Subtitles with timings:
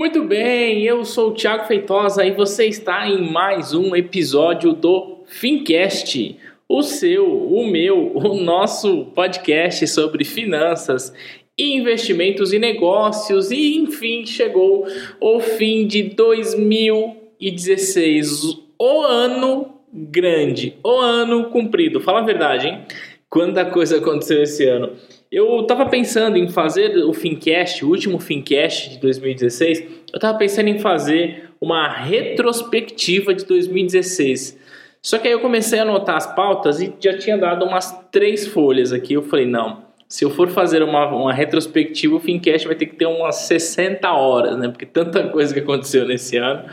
[0.00, 5.18] Muito bem, eu sou o Thiago Feitosa e você está em mais um episódio do
[5.26, 11.12] Fincast, o seu, o meu, o nosso podcast sobre finanças,
[11.58, 13.50] investimentos e negócios.
[13.50, 14.86] E enfim, chegou
[15.20, 22.00] o fim de 2016, o ano grande, o ano cumprido.
[22.00, 22.86] Fala a verdade, hein?
[23.30, 24.90] Quanta coisa aconteceu esse ano.
[25.30, 29.78] Eu estava pensando em fazer o Fincast, o último Fincast de 2016.
[30.12, 34.58] Eu estava pensando em fazer uma retrospectiva de 2016.
[35.00, 38.48] Só que aí eu comecei a anotar as pautas e já tinha dado umas três
[38.48, 39.14] folhas aqui.
[39.14, 42.96] Eu falei, não, se eu for fazer uma, uma retrospectiva, o Fincast vai ter que
[42.96, 44.66] ter umas 60 horas, né?
[44.66, 46.64] Porque tanta coisa que aconteceu nesse ano.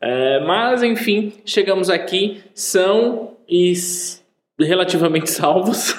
[0.00, 3.72] É, mas, enfim, chegamos aqui, são e
[4.66, 5.94] relativamente salvos.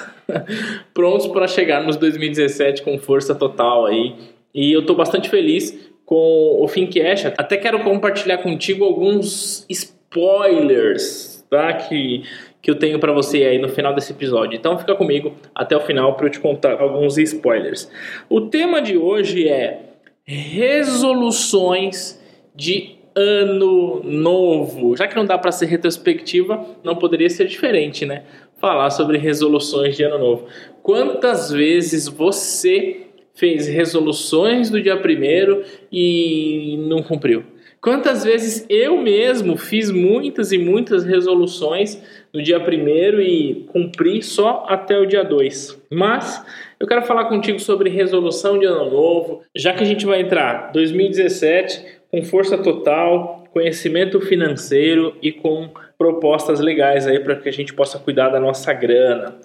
[0.93, 4.15] prontos para chegar nos 2017 com força total aí.
[4.53, 7.27] E eu estou bastante feliz com o Fincast.
[7.37, 11.73] Até quero compartilhar contigo alguns spoilers, tá?
[11.73, 12.23] Que,
[12.61, 14.55] que eu tenho para você aí no final desse episódio.
[14.57, 17.89] Então fica comigo até o final para eu te contar alguns spoilers.
[18.29, 19.79] O tema de hoje é
[20.25, 22.21] resoluções
[22.55, 24.95] de ano novo.
[24.95, 28.23] Já que não dá para ser retrospectiva, não poderia ser diferente, né?
[28.63, 30.47] Falar sobre resoluções de ano novo.
[30.81, 37.43] Quantas vezes você fez resoluções do dia primeiro e não cumpriu?
[37.81, 42.01] Quantas vezes eu mesmo fiz muitas e muitas resoluções
[42.33, 45.83] no dia primeiro e cumpri só até o dia 2.
[45.91, 46.41] Mas
[46.79, 50.71] eu quero falar contigo sobre resolução de ano novo, já que a gente vai entrar
[50.71, 55.69] 2017 com força total, conhecimento financeiro e com
[56.03, 59.35] propostas legais aí para que a gente possa cuidar da nossa grana.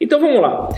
[0.00, 0.68] Então vamos lá.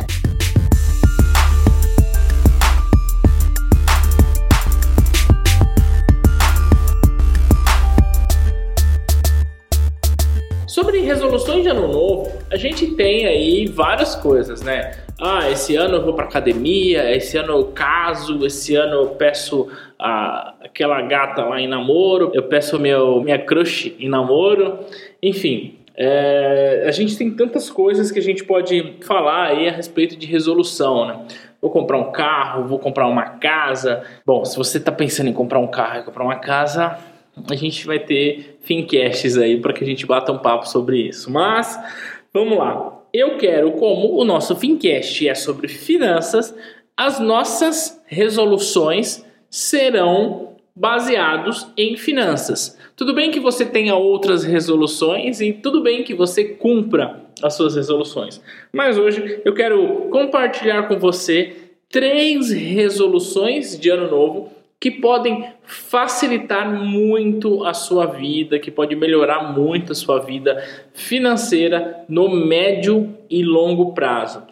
[10.67, 14.93] Sobre resoluções de ano novo, a gente tem aí várias coisas, né?
[15.25, 19.69] Ah, esse ano eu vou para academia, esse ano eu caso, esse ano eu peço
[19.97, 24.81] a, aquela gata lá em namoro, eu peço meu, minha crush em namoro,
[25.23, 25.79] enfim.
[25.95, 30.27] É, a gente tem tantas coisas que a gente pode falar aí a respeito de
[30.27, 31.25] resolução, né?
[31.61, 34.03] Vou comprar um carro, vou comprar uma casa.
[34.27, 36.99] Bom, se você está pensando em comprar um carro e comprar uma casa,
[37.49, 41.31] a gente vai ter fincasts aí para que a gente bata um papo sobre isso.
[41.31, 41.79] Mas
[42.35, 43.02] vamos lá.
[43.13, 46.55] Eu quero, como o nosso fincast é sobre finanças,
[46.97, 52.79] as nossas resoluções serão baseados em finanças.
[52.97, 57.77] Tudo bem que você tenha outras resoluções e tudo bem que você cumpra as suas
[57.77, 58.41] resoluções.
[58.73, 61.55] Mas hoje eu quero compartilhar com você
[61.91, 64.52] três resoluções de ano novo
[64.83, 70.61] que podem facilitar muito a sua vida, que pode melhorar muito a sua vida
[70.93, 74.43] financeira no médio e longo prazo.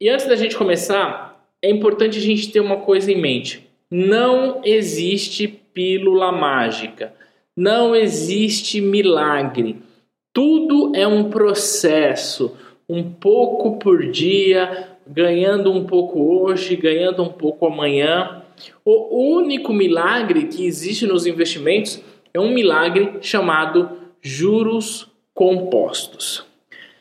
[0.00, 3.68] E antes da gente começar, é importante a gente ter uma coisa em mente.
[3.90, 7.12] Não existe pílula mágica,
[7.56, 9.78] não existe milagre.
[10.32, 12.56] Tudo é um processo,
[12.88, 18.41] um pouco por dia, ganhando um pouco hoje, ganhando um pouco amanhã.
[18.84, 22.02] O único milagre que existe nos investimentos
[22.34, 23.90] é um milagre chamado
[24.20, 26.44] juros compostos.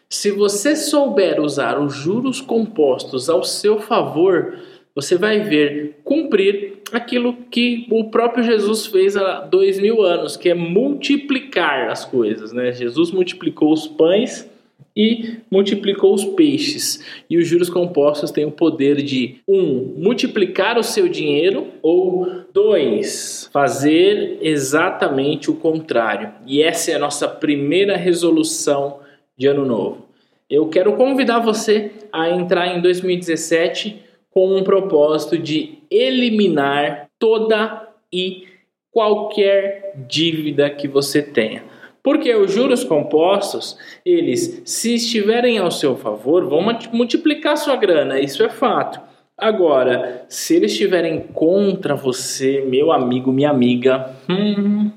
[0.09, 4.57] Se você souber usar os juros compostos ao seu favor,
[4.94, 10.49] você vai ver cumprir aquilo que o próprio Jesus fez há dois mil anos, que
[10.49, 12.51] é multiplicar as coisas.
[12.51, 12.73] Né?
[12.73, 14.50] Jesus multiplicou os pães
[14.96, 17.03] e multiplicou os peixes.
[17.29, 23.50] E os juros compostos têm o poder de um multiplicar o seu dinheiro ou dois
[23.53, 26.31] fazer exatamente o contrário.
[26.46, 29.00] E essa é a nossa primeira resolução
[29.38, 30.06] de ano novo.
[30.50, 38.47] Eu quero convidar você a entrar em 2017 com um propósito de eliminar toda e
[38.91, 41.71] qualquer dívida que você tenha.
[42.03, 46.61] Porque os juros compostos, eles, se estiverem ao seu favor, vão
[46.91, 48.99] multiplicar sua grana, isso é fato.
[49.37, 54.91] Agora, se eles estiverem contra você, meu amigo, minha amiga, hum,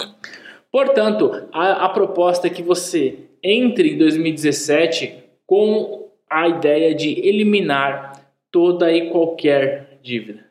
[0.71, 5.15] portanto, a, a proposta é que você entre em 2017
[5.47, 8.13] com a ideia de eliminar
[8.51, 10.45] toda e qualquer dívida.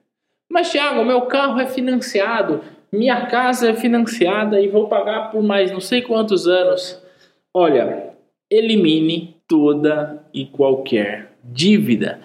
[0.48, 2.62] Mas, Thiago, meu carro é financiado,
[2.94, 7.02] minha casa é financiada e vou pagar por mais não sei quantos anos.
[7.52, 8.14] Olha,
[8.50, 12.20] elimine toda e qualquer dívida.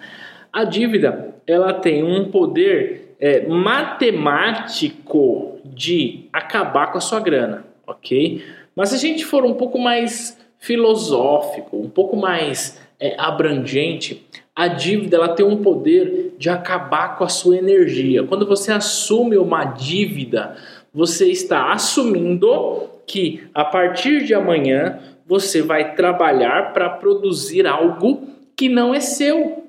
[0.53, 8.43] A dívida ela tem um poder é, matemático de acabar com a sua grana, ok?
[8.75, 14.23] Mas se a gente for um pouco mais filosófico, um pouco mais é, abrangente,
[14.59, 18.25] a dívida ela tem um poder de acabar com a sua energia.
[18.25, 20.57] Quando você assume uma dívida,
[20.93, 28.67] você está assumindo que a partir de amanhã você vai trabalhar para produzir algo que
[28.67, 29.63] não é seu.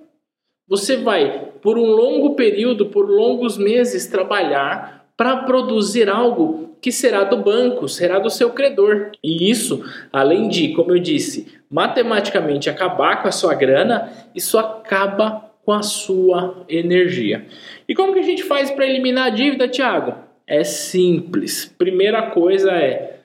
[0.66, 7.24] Você vai, por um longo período, por longos meses, trabalhar para produzir algo que será
[7.24, 9.10] do banco, será do seu credor.
[9.22, 15.50] E isso, além de, como eu disse, matematicamente acabar com a sua grana, isso acaba
[15.64, 17.46] com a sua energia.
[17.88, 20.14] E como que a gente faz para eliminar a dívida, Thiago?
[20.46, 21.72] É simples.
[21.78, 23.20] Primeira coisa é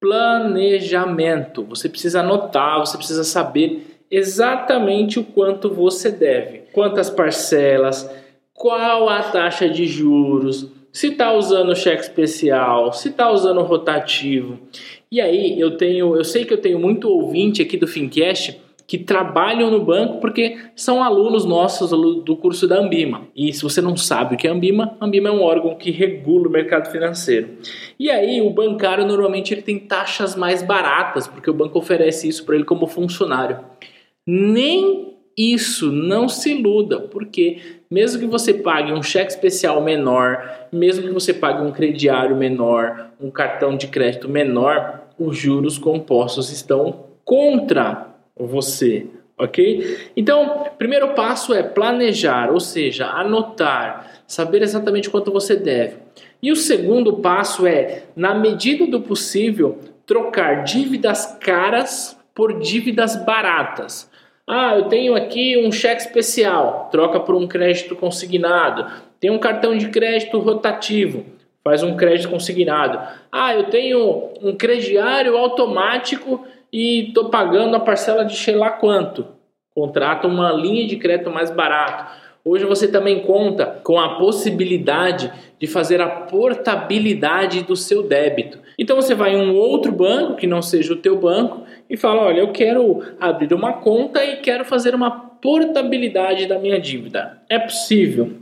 [0.00, 1.64] planejamento.
[1.64, 8.10] Você precisa anotar, você precisa saber exatamente o quanto você deve, quantas parcelas,
[8.52, 14.58] qual a taxa de juros, se está usando cheque especial, se está usando rotativo.
[15.10, 18.60] E aí eu tenho, eu sei que eu tenho muito ouvinte aqui do Fincast
[18.90, 23.28] que trabalham no banco porque são alunos nossos do curso da Ambima.
[23.36, 26.48] E se você não sabe o que é Ambima, Ambima é um órgão que regula
[26.48, 27.50] o mercado financeiro.
[27.96, 32.44] E aí o bancário normalmente ele tem taxas mais baratas, porque o banco oferece isso
[32.44, 33.60] para ele como funcionário.
[34.26, 37.58] Nem isso, não se iluda, porque
[37.90, 43.10] mesmo que você pague um cheque especial menor, mesmo que você pague um crediário menor,
[43.20, 48.06] um cartão de crédito menor, os juros compostos estão contra
[48.36, 49.06] você,
[49.36, 49.98] ok?
[50.16, 55.96] Então, primeiro passo é planejar, ou seja, anotar, saber exatamente quanto você deve.
[56.42, 64.09] E o segundo passo é, na medida do possível, trocar dívidas caras por dívidas baratas.
[64.52, 68.84] Ah, eu tenho aqui um cheque especial, troca por um crédito consignado.
[69.20, 71.24] Tem um cartão de crédito rotativo,
[71.62, 72.98] faz um crédito consignado.
[73.30, 79.24] Ah, eu tenho um crediário automático e estou pagando a parcela de sei lá quanto.
[79.72, 82.10] Contrata uma linha de crédito mais barato.
[82.50, 88.58] Hoje você também conta com a possibilidade de fazer a portabilidade do seu débito.
[88.76, 92.22] Então você vai em um outro banco que não seja o teu banco e fala:
[92.22, 97.40] "Olha, eu quero abrir uma conta e quero fazer uma portabilidade da minha dívida".
[97.48, 98.32] É possível.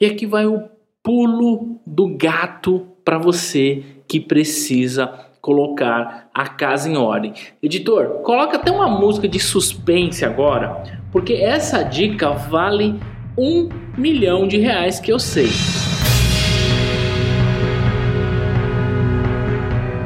[0.00, 0.64] E aqui vai o
[1.00, 5.06] pulo do gato para você que precisa
[5.40, 7.32] colocar a casa em ordem.
[7.62, 10.82] Editor, coloca até uma música de suspense agora,
[11.12, 12.98] porque essa dica vale
[13.36, 15.48] um milhão de reais que eu sei.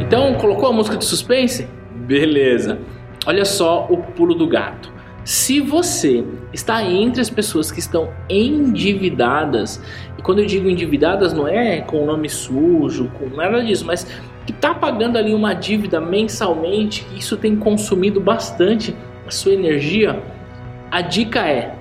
[0.00, 1.66] Então, colocou a música de suspense?
[1.92, 2.78] Beleza.
[3.26, 4.92] Olha só o pulo do gato.
[5.24, 9.82] Se você está entre as pessoas que estão endividadas,
[10.16, 14.04] e quando eu digo endividadas não é com o nome sujo, com nada disso, mas
[14.46, 18.94] que está pagando ali uma dívida mensalmente, que isso tem consumido bastante
[19.26, 20.22] a sua energia,
[20.88, 21.74] a dica é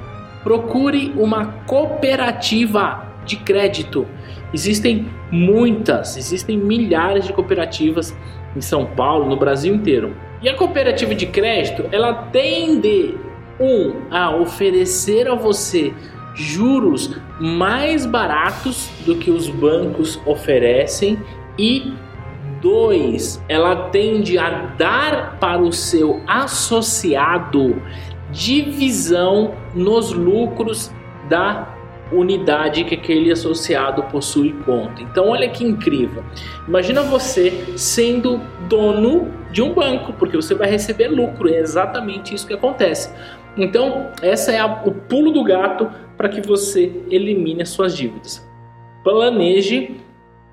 [0.46, 4.06] procure uma cooperativa de crédito.
[4.54, 8.16] Existem muitas, existem milhares de cooperativas
[8.56, 10.16] em São Paulo, no Brasil inteiro.
[10.44, 13.18] E a cooperativa de crédito, ela tende
[13.60, 15.92] um a oferecer a você
[16.36, 21.18] juros mais baratos do que os bancos oferecem
[21.58, 21.92] e
[22.62, 27.82] dois, ela tende a dar para o seu associado
[28.36, 30.92] divisão nos lucros
[31.30, 31.74] da
[32.12, 35.02] unidade que aquele associado possui conta.
[35.02, 36.24] Então, olha que incrível.
[36.68, 41.50] Imagina você sendo dono de um banco, porque você vai receber lucro.
[41.50, 43.10] É exatamente isso que acontece.
[43.58, 48.46] Então, essa é a, o pulo do gato para que você elimine as suas dívidas.
[49.04, 49.96] Planeje,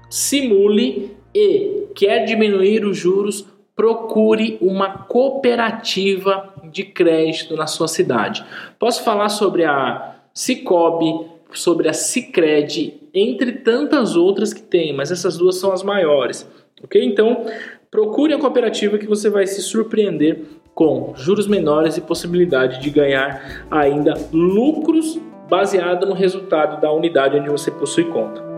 [0.09, 8.45] simule e quer diminuir os juros, procure uma cooperativa de crédito na sua cidade.
[8.79, 15.37] Posso falar sobre a Cicobi, sobre a Cicred, entre tantas outras que tem, mas essas
[15.37, 16.49] duas são as maiores.
[16.83, 17.03] Ok?
[17.05, 17.47] Então,
[17.91, 20.41] procure a cooperativa que você vai se surpreender
[20.75, 27.51] com juros menores e possibilidade de ganhar ainda lucros baseado no resultado da unidade onde
[27.51, 28.52] você possui conta.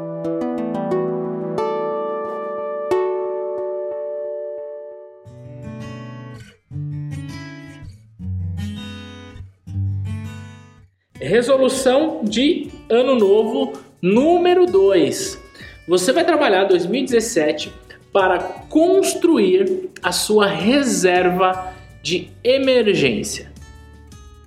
[11.34, 15.42] Resolução de ano novo número 2.
[15.88, 17.72] Você vai trabalhar 2017
[18.12, 18.38] para
[18.68, 23.50] construir a sua reserva de emergência.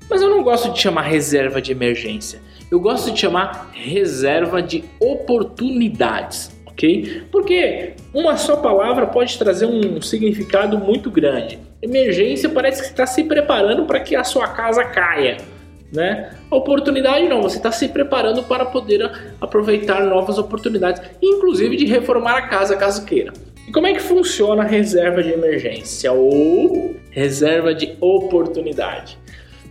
[0.10, 2.40] Mas eu não gosto de chamar reserva de emergência.
[2.72, 7.24] Eu gosto de chamar reserva de oportunidades, ok?
[7.30, 11.60] Porque uma só palavra pode trazer um significado muito grande.
[11.82, 15.57] Emergência parece que está se preparando para que a sua casa caia.
[15.92, 16.32] Né?
[16.52, 22.42] Oportunidade não, você está se preparando para poder aproveitar novas oportunidades, inclusive de reformar a
[22.48, 23.32] casa caso queira.
[23.68, 29.18] E como é que funciona a reserva de emergência ou reserva de oportunidade?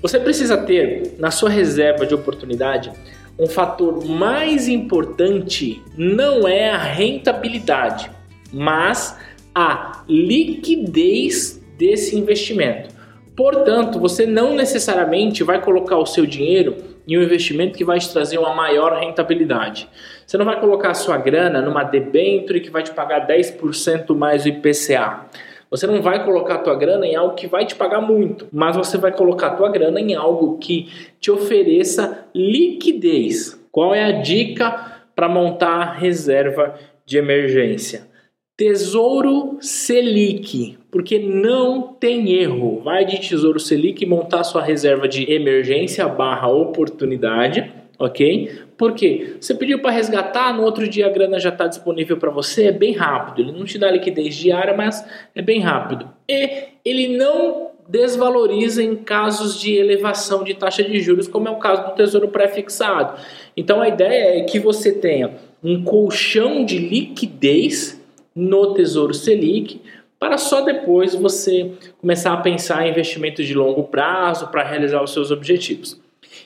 [0.00, 2.92] Você precisa ter na sua reserva de oportunidade
[3.38, 8.11] um fator mais importante não é a rentabilidade,
[8.52, 9.16] mas
[9.54, 12.96] a liquidez desse investimento.
[13.37, 16.76] Portanto, você não necessariamente vai colocar o seu dinheiro
[17.07, 19.88] em um investimento que vai te trazer uma maior rentabilidade.
[20.26, 24.45] Você não vai colocar a sua grana numa debenture que vai te pagar 10% mais
[24.45, 25.26] o IPCA.
[25.71, 28.76] Você não vai colocar a tua grana em algo que vai te pagar muito, mas
[28.76, 30.88] você vai colocar a tua grana em algo que
[31.21, 33.61] te ofereça liquidez.
[33.71, 36.75] Qual é a dica para montar reserva
[37.05, 38.09] de emergência?
[38.57, 42.81] Tesouro Selic, porque não tem erro.
[42.83, 48.50] Vai de Tesouro Selic montar sua reserva de emergência barra oportunidade, ok?
[48.79, 52.69] Porque você pediu para resgatar, no outro dia a grana já está disponível para você,
[52.69, 53.43] é bem rápido.
[53.43, 56.09] Ele não te dá liquidez diária, mas é bem rápido.
[56.26, 61.57] E ele não desvaloriza em casos de elevação de taxa de juros, como é o
[61.57, 63.21] caso do Tesouro pré-fixado.
[63.55, 68.00] Então a ideia é que você tenha um colchão de liquidez
[68.35, 69.81] no Tesouro Selic,
[70.18, 75.12] para só depois você começar a pensar em investimentos de longo prazo para realizar os
[75.12, 76.00] seus objetivos.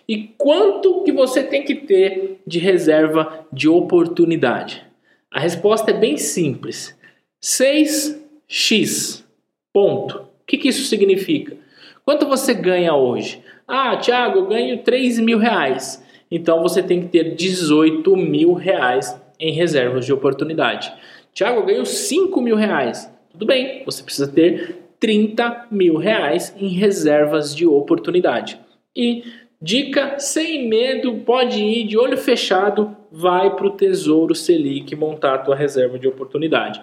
[0.09, 4.85] E quanto que você tem que ter de reserva de oportunidade?
[5.31, 6.99] A resposta é bem simples.
[7.43, 9.25] 6x.
[9.73, 10.19] Ponto.
[10.19, 11.57] O que, que isso significa?
[12.05, 13.41] Quanto você ganha hoje?
[13.69, 16.05] Ah, Thiago, eu ganho 3 mil reais.
[16.29, 20.93] Então você tem que ter 18 mil reais em reservas de oportunidade.
[21.33, 23.09] Tiago, eu ganho 5 mil reais.
[23.31, 28.61] Tudo bem, você precisa ter 30 mil reais em reservas de oportunidade.
[28.95, 29.25] E
[29.61, 35.39] dica sem medo, pode ir de olho fechado, vai para o Tesouro Selic montar a
[35.39, 36.83] tua reserva de oportunidade.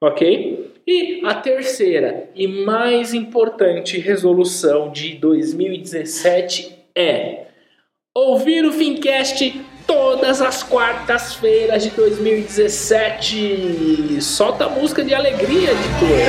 [0.00, 0.72] Ok?
[0.86, 7.46] E a terceira e mais importante resolução de 2017 é
[8.14, 14.20] ouvir o Fincast todas as quartas-feiras de 2017.
[14.20, 16.20] Solta a música de alegria, editor.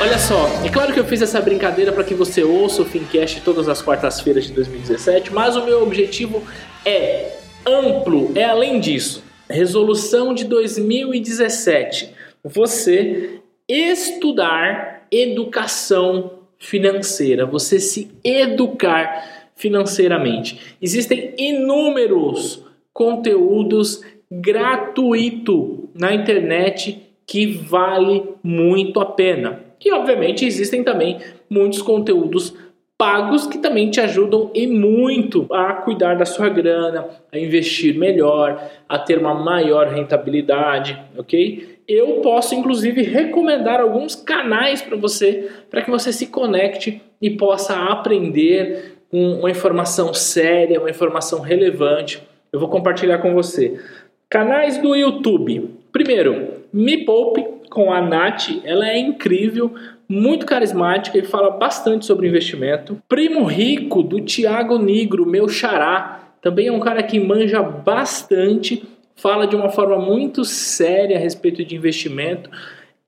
[0.00, 3.40] Olha só, é claro que eu fiz essa brincadeira para que você ouça o Fincast
[3.40, 6.40] todas as quartas-feiras de 2017, mas o meu objetivo
[6.84, 7.32] é
[7.66, 9.24] amplo, é além disso.
[9.50, 12.14] Resolução de 2017.
[12.44, 20.76] Você estudar educação financeira, você se educar financeiramente.
[20.80, 29.60] Existem inúmeros conteúdos gratuitos na internet que vale muito a pena.
[29.84, 32.54] E obviamente existem também muitos conteúdos
[32.96, 38.60] pagos que também te ajudam e muito a cuidar da sua grana, a investir melhor,
[38.88, 41.77] a ter uma maior rentabilidade, ok?
[41.88, 47.74] Eu posso inclusive recomendar alguns canais para você, para que você se conecte e possa
[47.74, 52.22] aprender com uma informação séria, uma informação relevante.
[52.52, 53.80] Eu vou compartilhar com você.
[54.28, 55.70] Canais do YouTube.
[55.90, 59.74] Primeiro, Me Poupe com a Nath, ela é incrível,
[60.06, 63.00] muito carismática e fala bastante sobre investimento.
[63.08, 68.82] Primo Rico do Tiago Negro, meu xará, também é um cara que manja bastante
[69.18, 72.48] fala de uma forma muito séria a respeito de investimento,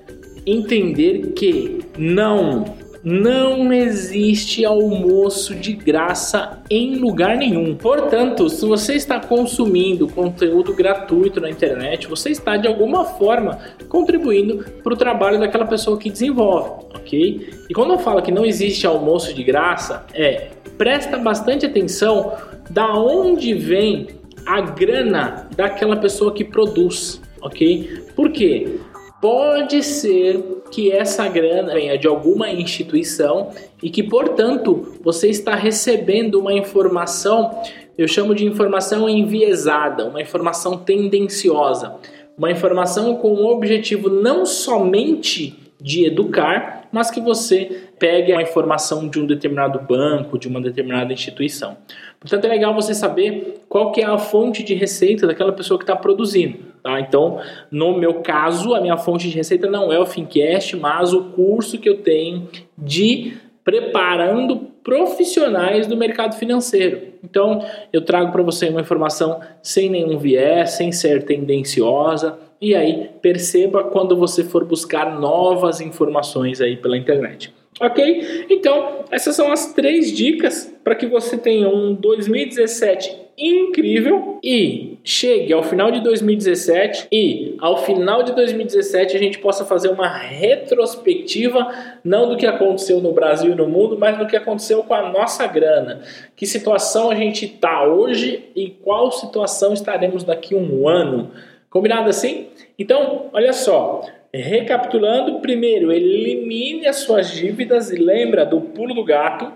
[0.47, 2.65] entender que não
[3.03, 7.73] não existe almoço de graça em lugar nenhum.
[7.73, 14.65] Portanto, se você está consumindo conteúdo gratuito na internet, você está de alguma forma contribuindo
[14.83, 17.49] para o trabalho daquela pessoa que desenvolve, ok?
[17.69, 22.33] E quando eu falo que não existe almoço de graça, é presta bastante atenção
[22.69, 24.07] da onde vem
[24.45, 28.03] a grana daquela pessoa que produz, ok?
[28.15, 28.79] Por quê?
[29.29, 30.41] Pode ser
[30.71, 33.49] que essa grana venha de alguma instituição
[33.83, 37.61] e que, portanto, você está recebendo uma informação,
[37.97, 41.95] eu chamo de informação enviesada, uma informação tendenciosa,
[42.37, 49.09] uma informação com o objetivo não somente de educar, mas que você pegue a informação
[49.09, 51.75] de um determinado banco, de uma determinada instituição.
[52.17, 55.83] Portanto, é legal você saber qual que é a fonte de receita daquela pessoa que
[55.83, 56.66] está produzindo.
[56.87, 57.01] Tá?
[57.01, 61.31] Então, no meu caso, a minha fonte de receita não é o Fincast, mas o
[61.31, 67.15] curso que eu tenho de preparando profissionais do mercado financeiro.
[67.21, 73.09] Então, eu trago para você uma informação sem nenhum viés, sem ser tendenciosa, e aí
[73.21, 77.53] perceba quando você for buscar novas informações aí pela internet.
[77.81, 78.45] Ok?
[78.49, 85.53] Então, essas são as três dicas para que você tenha um 2017 incrível e chegue
[85.53, 91.71] ao final de 2017 e ao final de 2017 a gente possa fazer uma retrospectiva
[92.03, 95.11] não do que aconteceu no Brasil e no mundo, mas do que aconteceu com a
[95.11, 96.01] nossa grana.
[96.35, 101.31] Que situação a gente está hoje e qual situação estaremos daqui um ano.
[101.69, 102.47] Combinado assim?
[102.79, 104.01] Então, olha só.
[104.33, 109.51] Recapitulando, primeiro, elimine as suas dívidas e lembra do pulo do gato.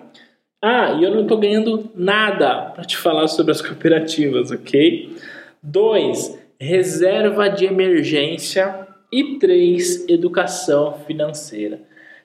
[0.61, 5.15] Ah, e eu não estou ganhando nada para te falar sobre as cooperativas, ok?
[5.61, 8.87] Dois, reserva de emergência.
[9.11, 11.81] E três, educação financeira.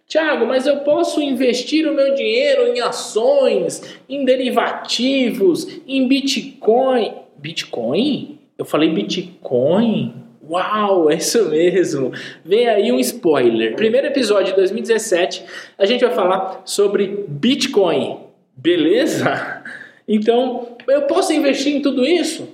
[0.06, 7.12] Tiago, mas eu posso investir o meu dinheiro em ações, em derivativos, em Bitcoin.
[7.36, 8.38] Bitcoin?
[8.56, 10.14] Eu falei Bitcoin?
[10.48, 12.12] Uau, é isso mesmo.
[12.44, 13.74] Vem aí um spoiler.
[13.74, 15.42] Primeiro episódio de 2017,
[15.76, 18.25] a gente vai falar sobre Bitcoin.
[18.56, 19.62] Beleza?
[20.08, 22.48] Então, eu posso investir em tudo isso?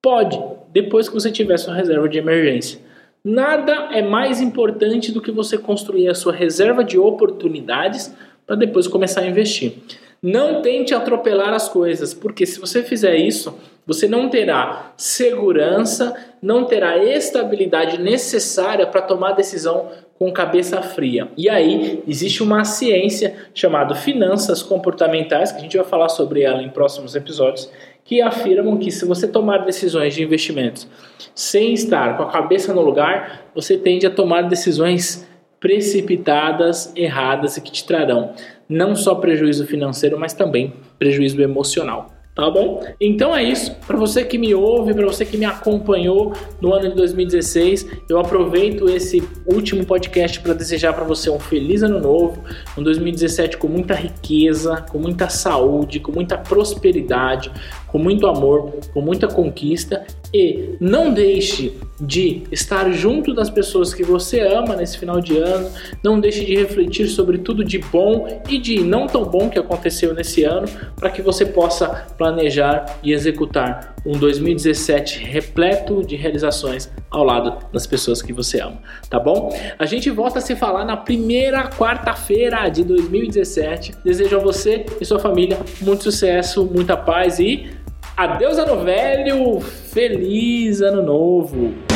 [0.00, 0.40] Pode,
[0.72, 2.80] depois que você tiver sua reserva de emergência.
[3.24, 8.12] Nada é mais importante do que você construir a sua reserva de oportunidades
[8.46, 9.74] para depois começar a investir.
[10.22, 16.64] Não tente atropelar as coisas, porque se você fizer isso, você não terá segurança, não
[16.64, 19.90] terá estabilidade necessária para tomar decisão
[20.22, 21.26] com cabeça fria.
[21.36, 26.62] E aí existe uma ciência chamada finanças comportamentais, que a gente vai falar sobre ela
[26.62, 27.68] em próximos episódios,
[28.04, 30.86] que afirmam que se você tomar decisões de investimentos
[31.34, 37.60] sem estar com a cabeça no lugar, você tende a tomar decisões precipitadas, erradas e
[37.60, 38.32] que te trarão
[38.68, 42.12] não só prejuízo financeiro, mas também prejuízo emocional.
[42.34, 42.82] Tá bom?
[42.98, 43.74] Então é isso.
[43.86, 48.18] Para você que me ouve, para você que me acompanhou no ano de 2016, eu
[48.18, 52.42] aproveito esse último podcast para desejar para você um feliz ano novo,
[52.76, 57.52] um 2017 com muita riqueza, com muita saúde, com muita prosperidade,
[57.86, 64.02] com muito amor, com muita conquista e não deixe de estar junto das pessoas que
[64.02, 65.70] você ama nesse final de ano,
[66.02, 70.12] não deixe de refletir sobre tudo de bom e de não tão bom que aconteceu
[70.12, 70.66] nesse ano,
[70.96, 77.86] para que você possa planejar e executar um 2017 repleto de realizações ao lado das
[77.86, 79.54] pessoas que você ama, tá bom?
[79.78, 83.92] A gente volta a se falar na primeira quarta-feira de 2017.
[84.04, 87.70] Desejo a você e sua família muito sucesso, muita paz e
[88.16, 91.91] Adeus ano velho, feliz ano novo!